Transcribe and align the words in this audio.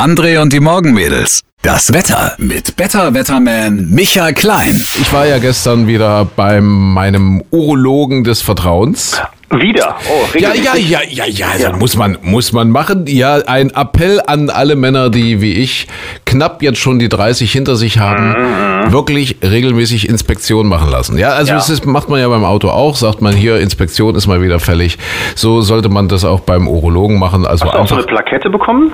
André 0.00 0.40
und 0.40 0.50
die 0.52 0.60
Morgenmädels. 0.60 1.42
Das 1.62 1.92
Wetter 1.92 2.32
mit 2.38 2.74
Better 2.76 3.12
Wetterman 3.12 3.90
Michael 3.90 4.32
Klein. 4.32 4.74
Ich 4.74 5.12
war 5.12 5.26
ja 5.26 5.36
gestern 5.36 5.86
wieder 5.86 6.26
bei 6.36 6.62
meinem 6.62 7.42
Urologen 7.50 8.24
des 8.24 8.40
Vertrauens. 8.40 9.20
Wieder? 9.50 9.96
Oh, 10.08 10.38
Ja, 10.38 10.54
ja, 10.54 10.72
regelmäßig. 10.72 10.88
ja, 10.88 11.00
ja, 11.06 11.24
ja, 11.26 11.46
also 11.48 11.72
muss 11.78 11.96
man, 11.96 12.16
muss 12.22 12.52
man 12.52 12.70
machen. 12.70 13.04
Ja, 13.08 13.34
ein 13.46 13.70
Appell 13.74 14.22
an 14.26 14.48
alle 14.48 14.74
Männer, 14.74 15.10
die 15.10 15.42
wie 15.42 15.52
ich 15.54 15.86
knapp 16.24 16.62
jetzt 16.62 16.78
schon 16.78 16.98
die 16.98 17.10
30 17.10 17.52
hinter 17.52 17.76
sich 17.76 17.98
haben, 17.98 18.92
wirklich 18.92 19.36
regelmäßig 19.42 20.08
Inspektion 20.08 20.66
machen 20.66 20.88
lassen. 20.90 21.18
Ja, 21.18 21.30
also 21.32 21.50
Ja. 21.50 21.56
das 21.56 21.68
ist, 21.68 21.84
macht 21.84 22.08
man 22.08 22.20
ja 22.20 22.28
beim 22.28 22.44
Auto 22.44 22.68
auch, 22.70 22.96
sagt 22.96 23.20
man 23.20 23.34
hier, 23.34 23.58
Inspektion 23.60 24.14
ist 24.14 24.26
mal 24.28 24.40
wieder 24.40 24.60
fällig. 24.60 24.96
So 25.34 25.60
sollte 25.60 25.90
man 25.90 26.08
das 26.08 26.24
auch 26.24 26.40
beim 26.40 26.68
Urologen 26.68 27.18
machen. 27.18 27.44
Also 27.44 27.66
Hast 27.66 27.74
du 27.74 27.78
auch 27.78 27.86
so 27.88 27.94
einfach 27.96 27.96
eine 27.98 28.06
Plakette 28.06 28.48
bekommen? 28.48 28.92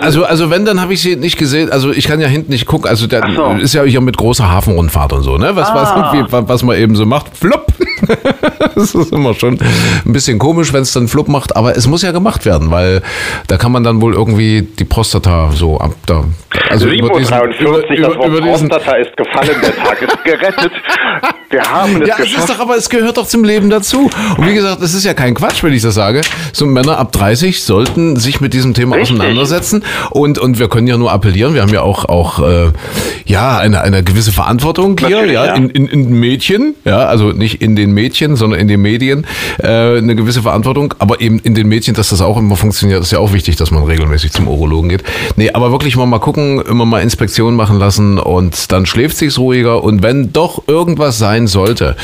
Also, 0.00 0.24
also 0.24 0.50
wenn, 0.50 0.64
dann 0.64 0.80
habe 0.80 0.92
ich 0.94 1.02
sie 1.02 1.16
nicht 1.16 1.38
gesehen. 1.38 1.70
Also 1.70 1.90
ich 1.92 2.06
kann 2.06 2.20
ja 2.20 2.28
hinten 2.28 2.52
nicht 2.52 2.66
gucken. 2.66 2.88
Also 2.88 3.06
der 3.06 3.22
Ach 3.24 3.34
so. 3.34 3.50
ist 3.60 3.74
ja 3.74 3.82
hier 3.84 4.00
mit 4.00 4.16
großer 4.16 4.50
Hafenrundfahrt 4.50 5.12
und 5.12 5.22
so, 5.22 5.36
ne? 5.38 5.54
Was, 5.54 5.68
Ah. 5.68 6.12
was, 6.30 6.48
was 6.48 6.62
man 6.62 6.76
eben 6.78 6.96
so 6.96 7.06
macht. 7.06 7.36
Flupp. 7.36 7.66
das 8.74 8.94
ist 8.94 9.12
immer 9.12 9.34
schon 9.34 9.58
ein 10.04 10.12
bisschen 10.12 10.38
komisch, 10.38 10.72
wenn 10.72 10.82
es 10.82 10.92
dann 10.92 11.08
Flupp 11.08 11.28
macht. 11.28 11.56
Aber 11.56 11.76
es 11.76 11.86
muss 11.86 12.02
ja 12.02 12.12
gemacht 12.12 12.44
werden, 12.44 12.70
weil 12.70 13.02
da 13.46 13.56
kann 13.56 13.72
man 13.72 13.82
dann 13.84 14.00
wohl 14.00 14.14
irgendwie 14.14 14.62
die 14.62 14.84
Prostata 14.84 15.50
so 15.52 15.78
ab 15.78 15.94
da. 16.06 16.24
Also 16.70 16.88
über 16.88 17.18
diesen, 17.18 17.34
7.43 17.34 17.60
über, 17.60 17.82
das 17.82 17.98
über, 17.98 18.16
Wort 18.16 18.28
über 18.28 18.40
diesen, 18.40 18.68
Prostata 18.68 18.96
ist 18.96 19.16
gefallen, 19.16 19.56
der 19.62 19.76
Tag 19.76 20.02
ist 20.02 20.24
gerettet. 20.24 20.72
Wir 21.54 21.70
haben 21.70 22.02
es 22.02 22.08
ja, 22.08 22.16
es 22.18 22.24
ist 22.26 22.32
geschafft. 22.32 22.50
doch, 22.50 22.58
aber 22.58 22.76
es 22.76 22.88
gehört 22.90 23.16
doch 23.16 23.28
zum 23.28 23.44
Leben 23.44 23.70
dazu. 23.70 24.10
Und 24.36 24.46
wie 24.46 24.54
gesagt, 24.54 24.82
es 24.82 24.92
ist 24.92 25.04
ja 25.04 25.14
kein 25.14 25.34
Quatsch, 25.34 25.62
wenn 25.62 25.72
ich 25.72 25.82
das 25.82 25.94
sage. 25.94 26.22
So 26.52 26.66
Männer 26.66 26.98
ab 26.98 27.12
30 27.12 27.62
sollten 27.62 28.16
sich 28.16 28.40
mit 28.40 28.54
diesem 28.54 28.74
Thema 28.74 28.96
Richtig. 28.96 29.16
auseinandersetzen. 29.16 29.84
Und, 30.10 30.40
und 30.40 30.58
wir 30.58 30.68
können 30.68 30.88
ja 30.88 30.96
nur 30.96 31.12
appellieren. 31.12 31.54
Wir 31.54 31.62
haben 31.62 31.72
ja 31.72 31.82
auch, 31.82 32.06
auch 32.06 32.40
äh, 32.40 32.72
ja, 33.24 33.58
eine, 33.58 33.82
eine 33.82 34.02
gewisse 34.02 34.32
Verantwortung 34.32 34.96
hier, 34.98 35.10
Natürlich, 35.10 35.34
ja, 35.34 35.46
ja. 35.46 35.54
In, 35.54 35.70
in, 35.70 35.86
in 35.86 36.10
Mädchen, 36.18 36.74
ja, 36.84 37.06
also 37.06 37.30
nicht 37.30 37.62
in 37.62 37.76
den 37.76 37.92
Mädchen, 37.92 38.34
sondern 38.34 38.58
in 38.58 38.66
den 38.66 38.82
Medien, 38.82 39.24
äh, 39.62 39.98
eine 39.98 40.16
gewisse 40.16 40.42
Verantwortung. 40.42 40.94
Aber 40.98 41.20
eben 41.20 41.38
in 41.38 41.54
den 41.54 41.68
Mädchen, 41.68 41.94
dass 41.94 42.08
das 42.08 42.20
auch 42.20 42.36
immer 42.36 42.56
funktioniert, 42.56 43.00
ist 43.00 43.12
ja 43.12 43.20
auch 43.20 43.32
wichtig, 43.32 43.54
dass 43.54 43.70
man 43.70 43.84
regelmäßig 43.84 44.32
zum 44.32 44.48
Urologen 44.48 44.88
geht. 44.88 45.04
Nee, 45.36 45.50
aber 45.52 45.70
wirklich 45.70 45.96
mal, 45.96 46.06
mal 46.06 46.18
gucken, 46.18 46.60
immer 46.62 46.84
mal 46.84 47.00
Inspektionen 47.00 47.54
machen 47.54 47.78
lassen 47.78 48.18
und 48.18 48.72
dann 48.72 48.86
schläft 48.86 49.16
sich's 49.16 49.38
ruhiger. 49.38 49.84
Und 49.84 50.02
wenn 50.02 50.32
doch 50.32 50.64
irgendwas 50.66 51.18
sein 51.18 51.43
sollte, 51.46 51.96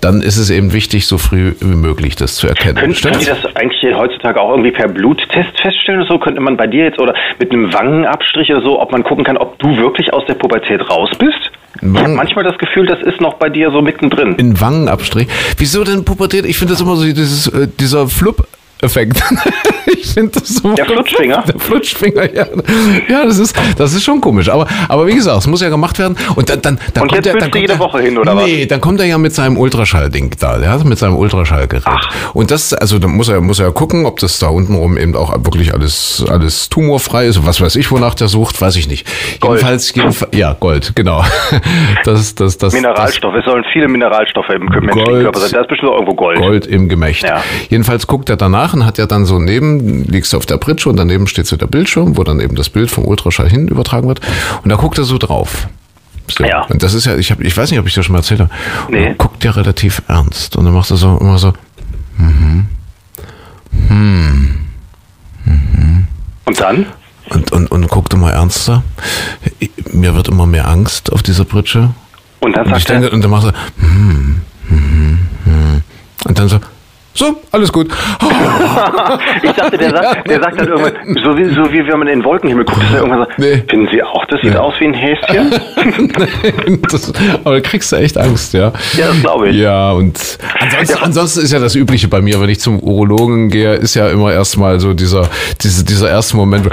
dann 0.00 0.22
ist 0.22 0.36
es 0.36 0.50
eben 0.50 0.72
wichtig, 0.72 1.06
so 1.06 1.18
früh 1.18 1.54
wie 1.60 1.76
möglich 1.76 2.16
das 2.16 2.36
zu 2.36 2.46
erkennen. 2.48 2.76
Können, 2.76 3.18
die 3.18 3.26
das 3.26 3.44
eigentlich 3.54 3.94
heutzutage 3.94 4.40
auch 4.40 4.50
irgendwie 4.50 4.72
per 4.72 4.88
Bluttest 4.88 5.60
feststellen 5.60 6.00
oder 6.02 6.08
so? 6.08 6.18
Könnte 6.18 6.40
man 6.40 6.56
bei 6.56 6.66
dir 6.66 6.84
jetzt 6.84 6.98
oder 6.98 7.14
mit 7.38 7.52
einem 7.52 7.72
Wangenabstrich 7.72 8.50
oder 8.52 8.62
so, 8.62 8.80
ob 8.80 8.92
man 8.92 9.02
gucken 9.02 9.24
kann, 9.24 9.36
ob 9.36 9.58
du 9.58 9.76
wirklich 9.76 10.12
aus 10.12 10.24
der 10.26 10.34
Pubertät 10.34 10.88
raus 10.88 11.10
bist? 11.18 11.50
Ich 11.82 11.98
habe 11.98 12.14
manchmal 12.14 12.44
das 12.44 12.56
Gefühl, 12.58 12.86
das 12.86 13.00
ist 13.02 13.20
noch 13.20 13.34
bei 13.34 13.50
dir 13.50 13.70
so 13.70 13.82
mittendrin. 13.82 14.34
in 14.36 14.58
Wangenabstrich. 14.60 15.28
Wieso 15.58 15.84
denn 15.84 16.04
Pubertät? 16.04 16.46
Ich 16.46 16.56
finde 16.56 16.72
das 16.72 16.80
immer 16.80 16.96
so 16.96 17.04
dieses, 17.04 17.48
äh, 17.48 17.68
dieser 17.78 18.08
Flupp-Effekt. 18.80 19.22
ich 19.86 20.06
finde 20.06 20.32
das 20.32 20.48
so. 20.48 20.74
Der 20.74 20.86
Flutschfinger? 20.86 21.42
Der 21.46 21.58
Flutschfinger, 21.58 22.34
ja. 22.34 22.46
Ja, 23.08 23.24
das 23.24 23.38
ist, 23.38 23.56
das 23.78 23.94
ist 23.94 24.04
schon 24.04 24.20
komisch. 24.20 24.48
Aber, 24.48 24.66
aber 24.88 25.06
wie 25.06 25.14
gesagt, 25.14 25.38
es 25.38 25.46
muss 25.46 25.60
ja 25.60 25.68
gemacht 25.68 25.98
werden. 25.98 26.16
Und 26.34 26.48
dann, 26.48 26.62
dann, 26.62 26.78
dann 26.94 27.02
Und 27.04 27.10
kommt 27.10 27.26
jetzt 27.26 27.34
er, 27.34 27.40
dann 27.40 27.50
kommt 27.50 27.62
jede 27.62 27.72
er, 27.74 27.78
Woche 27.78 28.00
hin, 28.00 28.18
oder 28.18 28.36
was? 28.36 28.44
Nee, 28.44 28.66
dann 28.66 28.80
kommt 28.80 29.00
er 29.00 29.06
ja 29.06 29.18
mit 29.18 29.34
seinem 29.34 29.56
Ultraschallding 29.56 30.32
da, 30.38 30.60
ja, 30.60 30.78
mit 30.84 30.98
seinem 30.98 31.16
Ultraschallgerät. 31.16 31.84
Und 32.34 32.50
das, 32.50 32.74
also 32.74 32.98
da 32.98 33.08
muss 33.08 33.28
er, 33.28 33.40
muss 33.40 33.60
er 33.60 33.72
gucken, 33.72 34.06
ob 34.06 34.18
das 34.18 34.38
da 34.38 34.48
untenrum 34.48 34.98
eben 34.98 35.14
auch 35.16 35.32
wirklich 35.44 35.72
alles, 35.72 36.24
alles 36.28 36.68
tumorfrei 36.68 37.26
ist. 37.26 37.44
Was 37.46 37.60
weiß 37.60 37.76
ich, 37.76 37.90
wonach 37.90 38.14
der 38.14 38.28
sucht, 38.28 38.60
weiß 38.60 38.76
ich 38.76 38.88
nicht. 38.88 39.06
Gold. 39.40 39.58
Jedenfalls, 39.58 39.94
jedenfalls, 39.94 40.36
ja, 40.36 40.52
Gold, 40.58 40.94
genau. 40.94 41.24
Das, 42.04 42.34
das, 42.34 42.58
das, 42.58 42.72
Mineralstoffe, 42.72 43.34
es 43.34 43.44
sollen 43.44 43.64
viele 43.72 43.88
Mineralstoffe 43.88 44.48
im 44.50 44.68
Gold. 44.68 45.22
Körper 45.22 45.40
sein. 45.40 45.50
Da 45.52 45.60
ist 45.62 45.68
bestimmt 45.68 45.92
irgendwo 45.92 46.14
Gold. 46.14 46.38
Gold 46.38 46.66
im 46.66 46.88
Gemächt. 46.88 47.24
Ja. 47.24 47.42
Jedenfalls 47.68 48.06
guckt 48.06 48.28
er 48.28 48.36
danach 48.36 48.65
und 48.74 48.84
hat 48.84 48.98
ja 48.98 49.06
dann 49.06 49.26
so 49.26 49.38
neben, 49.38 50.04
liegst 50.04 50.32
du 50.32 50.36
auf 50.36 50.46
der 50.46 50.56
Pritsche 50.56 50.88
und 50.88 50.96
daneben 50.96 51.26
steht 51.26 51.46
so 51.46 51.56
der 51.56 51.66
Bildschirm, 51.66 52.16
wo 52.16 52.24
dann 52.24 52.40
eben 52.40 52.56
das 52.56 52.70
Bild 52.70 52.90
vom 52.90 53.04
Ultraschall 53.04 53.48
hin 53.48 53.68
übertragen 53.68 54.08
wird. 54.08 54.20
Und 54.62 54.70
da 54.70 54.76
guckt 54.76 54.98
er 54.98 55.04
so 55.04 55.18
drauf. 55.18 55.68
So. 56.28 56.44
Ja. 56.44 56.62
Und 56.64 56.82
das 56.82 56.94
ist 56.94 57.06
ja, 57.06 57.16
ich, 57.16 57.30
hab, 57.30 57.40
ich 57.40 57.56
weiß 57.56 57.70
nicht, 57.70 57.78
ob 57.78 57.86
ich 57.86 57.94
das 57.94 58.04
schon 58.04 58.12
mal 58.12 58.18
erzählt 58.18 58.40
habe. 58.40 58.50
Nee. 58.90 59.14
guckt 59.16 59.44
er 59.44 59.56
relativ 59.56 60.02
ernst. 60.08 60.56
Und 60.56 60.64
dann 60.64 60.74
macht 60.74 60.90
er 60.90 60.96
so 60.96 61.16
immer 61.18 61.38
so, 61.38 61.52
Und 66.46 66.60
dann? 66.60 66.86
und, 67.28 67.52
und, 67.52 67.70
und 67.70 67.88
guckt 67.88 68.14
immer 68.14 68.32
ernster. 68.32 68.82
Mir 69.92 70.14
wird 70.14 70.28
immer 70.28 70.46
mehr 70.46 70.68
Angst 70.68 71.12
auf 71.12 71.22
dieser 71.22 71.44
Pritsche. 71.44 71.90
Und 72.40 72.56
dann 72.56 72.66
Und, 72.66 72.72
sagt 72.72 72.90
er, 72.90 73.00
denke, 73.00 73.14
und 73.14 73.22
dann 73.22 73.30
macht 73.30 73.46
er, 73.46 73.54
hm, 73.80 74.40
hm, 74.68 75.18
hm. 75.44 75.82
und 76.24 76.38
dann 76.38 76.48
so, 76.48 76.60
so, 77.16 77.36
alles 77.52 77.72
gut. 77.72 77.88
ich 79.42 79.50
dachte, 79.52 79.78
der 79.78 79.90
sagt, 80.02 80.28
der 80.28 80.40
sagt 80.40 80.60
dann 80.60 80.68
irgendwann, 80.68 80.92
so 81.22 81.36
wie, 81.36 81.44
so 81.46 81.72
wie 81.72 81.86
wenn 81.86 81.98
man 81.98 82.08
in 82.08 82.20
den 82.20 82.24
Wolkenhimmel 82.24 82.64
guckt, 82.64 82.82
dass 82.82 82.90
er 82.92 82.98
irgendwann 82.98 83.20
sagt, 83.20 83.38
Nee. 83.38 83.62
finden 83.68 83.88
Sie 83.92 84.02
auch, 84.02 84.24
das 84.26 84.40
sieht 84.42 84.56
aus 84.56 84.74
wie 84.78 84.84
ein 84.86 84.94
Häschen? 84.94 86.82
das, 86.90 87.12
aber 87.44 87.54
da 87.54 87.60
kriegst 87.60 87.92
du 87.92 87.96
echt 87.96 88.18
Angst, 88.18 88.52
ja. 88.54 88.72
Ja, 88.96 89.08
das 89.08 89.20
glaube 89.20 89.48
ich. 89.48 89.56
Ja, 89.56 89.92
und 89.92 90.18
ansonsten, 90.60 91.02
ansonsten 91.02 91.40
ist 91.40 91.52
ja 91.52 91.58
das 91.58 91.74
Übliche 91.74 92.08
bei 92.08 92.20
mir, 92.20 92.40
wenn 92.40 92.48
ich 92.50 92.60
zum 92.60 92.80
Urologen 92.80 93.48
gehe, 93.50 93.74
ist 93.74 93.94
ja 93.94 94.08
immer 94.08 94.32
erstmal 94.32 94.80
so 94.80 94.94
dieser, 94.94 95.28
diese, 95.62 95.84
dieser 95.84 96.10
erste 96.10 96.36
Moment, 96.36 96.68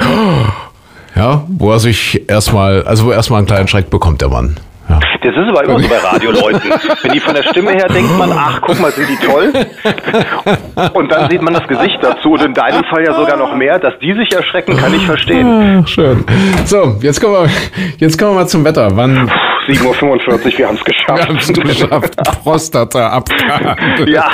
ja, 1.15 1.43
wo 1.47 1.71
er 1.71 1.79
sich 1.79 2.29
erstmal, 2.29 2.83
also 2.83 3.05
wo 3.05 3.11
erstmal 3.11 3.37
einen 3.39 3.47
kleinen 3.47 3.67
Schreck 3.67 3.89
bekommt, 3.89 4.21
der 4.21 4.29
Mann. 4.29 4.57
Ja. 4.89 4.99
Das 5.21 5.31
ist 5.31 5.49
aber 5.49 5.63
immer 5.63 5.79
so 5.79 5.87
bei 5.87 5.97
Radioleuten. 5.97 6.69
Wenn 7.01 7.11
die 7.13 7.19
von 7.19 7.33
der 7.33 7.43
Stimme 7.43 7.71
her 7.71 7.87
denkt 7.87 8.17
man, 8.17 8.31
ach, 8.33 8.59
guck 8.61 8.79
mal, 8.81 8.91
sind 8.91 9.07
die 9.09 9.25
toll. 9.25 9.53
Und 10.93 11.11
dann 11.11 11.29
sieht 11.29 11.41
man 11.41 11.53
das 11.53 11.65
Gesicht 11.67 11.99
dazu. 12.01 12.33
Und 12.33 12.41
in 12.41 12.53
deinem 12.53 12.83
Fall 12.83 13.05
ja 13.05 13.13
sogar 13.13 13.37
noch 13.37 13.55
mehr. 13.55 13.79
Dass 13.79 13.97
die 13.99 14.13
sich 14.13 14.33
erschrecken, 14.33 14.75
kann 14.75 14.93
ich 14.93 15.05
verstehen. 15.05 15.83
Ach, 15.83 15.87
schön. 15.87 16.25
So, 16.65 16.97
jetzt 17.01 17.21
kommen 17.21 17.33
wir, 17.33 17.49
jetzt 17.99 18.19
kommen 18.19 18.31
wir 18.31 18.41
mal 18.41 18.47
zum 18.47 18.65
Wetter. 18.65 18.89
Wann 18.95 19.31
7.45 19.67 20.53
Uhr, 20.53 20.57
wir 20.57 20.67
haben 20.67 20.75
es 20.75 20.83
geschafft. 20.83 21.17
wir 21.19 21.27
haben 21.27 21.37
es 21.37 21.53
geschafft? 21.53 22.15
Prostata 22.43 23.07
abgehandelt. 23.09 24.09
Ja. 24.09 24.29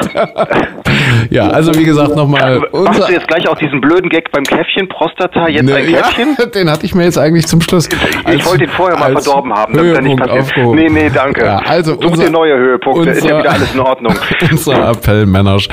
Ja, 1.29 1.47
also 1.49 1.73
wie 1.75 1.83
gesagt, 1.83 2.15
nochmal. 2.15 2.61
Machst 2.71 3.07
du 3.07 3.13
jetzt 3.13 3.27
gleich 3.27 3.47
auch 3.47 3.57
diesen 3.57 3.81
blöden 3.81 4.09
Gag 4.09 4.31
beim 4.31 4.43
Käffchen, 4.43 4.87
Prostata, 4.89 5.47
jetzt 5.47 5.63
Ne, 5.63 5.75
ein 5.75 5.87
Käffchen? 5.93 6.35
Ja, 6.37 6.45
den 6.53 6.69
hatte 6.69 6.85
ich 6.85 6.95
mir 6.95 7.03
jetzt 7.03 7.17
eigentlich 7.17 7.47
zum 7.47 7.61
Schluss. 7.61 7.87
Ich 8.31 8.45
wollte 8.45 8.63
ihn 8.65 8.69
vorher 8.69 8.97
mal 8.97 9.11
verdorben 9.11 9.53
haben, 9.53 9.73
damit 9.75 9.95
er 9.95 10.01
nicht 10.01 10.17
passiert. 10.17 10.39
aufgehoben. 10.41 10.75
Nee, 10.79 10.89
nee, 10.89 11.11
danke. 11.13 11.45
Ja, 11.45 11.57
also 11.57 11.93
Such 11.95 12.11
unser, 12.11 12.25
dir 12.25 12.31
neue 12.31 12.57
Höhepunkte, 12.57 13.09
ist 13.11 13.23
ja 13.25 13.39
wieder 13.39 13.51
alles 13.51 13.73
in 13.73 13.79
Ordnung. 13.79 14.13
unser 14.51 14.89
Appell, 14.91 15.25
Männersch, 15.25 15.69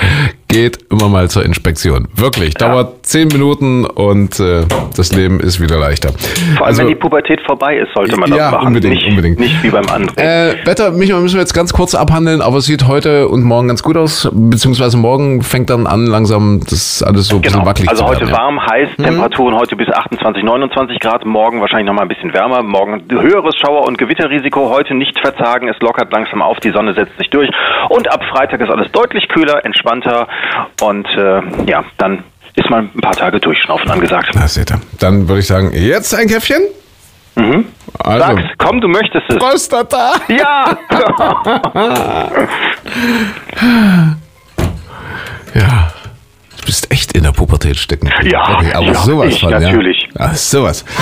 geht 0.48 0.78
immer 0.90 1.08
mal 1.08 1.28
zur 1.28 1.44
Inspektion. 1.44 2.08
Wirklich, 2.14 2.54
dauert 2.54 3.04
zehn 3.06 3.28
Minuten 3.28 3.84
und 3.84 4.38
äh, 4.40 4.64
das 4.96 5.12
Leben 5.12 5.40
ist 5.40 5.60
wieder 5.60 5.78
leichter. 5.78 6.10
Vor 6.56 6.66
allem, 6.66 6.78
wenn 6.78 6.88
die 6.88 6.94
Pubertät 6.94 7.40
vorbei 7.46 7.76
ist, 7.78 7.88
sollte 7.94 8.16
man 8.16 8.30
das 8.30 8.38
Ja, 8.38 8.50
machen. 8.52 8.68
unbedingt, 8.68 8.94
nicht, 8.94 9.06
unbedingt. 9.08 9.38
Nicht 9.40 9.62
wie 9.62 9.70
beim 9.70 9.86
anderen. 9.88 10.16
Äh, 10.16 10.54
Wetter, 10.64 10.92
Michael, 10.92 11.20
müssen 11.22 11.34
wir 11.34 11.40
jetzt 11.40 11.54
ganz 11.54 11.72
kurz 11.72 11.94
abhandeln, 11.94 12.40
aber 12.40 12.58
es 12.58 12.66
sieht 12.66 12.86
heute 12.86 13.28
und 13.28 13.42
morgen 13.42 13.68
ganz 13.68 13.82
gut 13.82 13.96
aus, 13.96 14.28
beziehungsweise 14.32 14.96
morgen 14.96 15.42
fängt 15.42 15.70
dann 15.70 15.86
an, 15.86 16.06
langsam 16.06 16.60
das 16.68 17.02
alles 17.02 17.28
so 17.28 17.36
ein 17.36 17.42
bisschen 17.42 17.56
Genau. 17.60 17.66
wackelig 17.68 17.88
Also 17.90 18.04
zu 18.04 18.08
heute 18.10 18.20
werden. 18.20 18.30
ja. 18.34 18.38
warm, 18.38 18.60
heiß, 18.66 18.88
Temperaturen 18.96 19.54
heute 19.56 19.76
bis 19.76 19.88
28, 19.88 20.42
29 20.44 21.00
Grad, 21.00 21.24
morgen 21.26 21.60
wahrscheinlich 21.60 21.86
nochmal 21.86 22.04
ein 22.04 22.08
bisschen 22.08 22.32
wärmer, 22.32 22.62
morgen 22.62 23.02
höheres 23.10 23.54
Schauer- 23.56 23.86
und 23.86 23.98
Gewitterrisiko, 23.98 24.70
heute 24.70 24.94
nicht 24.94 25.18
verzagen, 25.18 25.68
es 25.68 25.76
lockert 25.80 26.12
langsam 26.12 26.40
auf, 26.42 26.60
die 26.60 26.70
Sonne 26.70 26.94
setzt 26.94 27.16
sich 27.18 27.30
durch 27.30 27.50
und 27.88 28.10
ab 28.12 28.22
Freitag 28.30 28.60
ist 28.60 28.70
alles 28.70 28.90
deutlich 28.92 29.28
kühler, 29.28 29.64
entspannter 29.64 30.28
und 30.80 31.06
äh, 31.16 31.40
ja, 31.66 31.84
dann 31.98 32.22
ist 32.54 32.70
mal 32.70 32.82
ein 32.82 33.00
paar 33.00 33.14
Tage 33.14 33.38
durchschnaufen 33.40 33.90
angesagt. 33.90 34.30
Na, 34.34 34.48
seht 34.48 34.70
ihr. 34.70 34.80
Dann 34.98 35.28
würde 35.28 35.40
ich 35.40 35.46
sagen, 35.46 35.72
jetzt 35.72 36.14
ein 36.14 36.26
Käffchen? 36.26 36.62
Mhm. 37.34 37.66
Also, 37.98 38.26
Sag's, 38.26 38.42
komm, 38.58 38.80
du 38.80 38.88
möchtest 38.88 39.24
es. 39.28 39.36
Prostata! 39.36 40.12
Ja! 40.28 40.76
Ja. 45.54 45.92
Du 46.60 46.66
bist 46.66 46.90
echt 46.92 47.12
in 47.12 47.22
der 47.22 47.32
Pubertät 47.32 47.76
stecken. 47.76 48.10
Ja, 48.24 48.42
aber 48.42 48.82
ja, 48.82 48.94
sowas 48.94 49.28
ich 49.28 49.40
von, 49.40 49.50
natürlich. 49.50 50.08
ja. 50.18 50.26
ja. 50.26 50.34
Sowas. 50.34 50.84